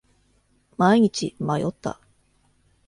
[0.77, 2.01] 毎日迷った。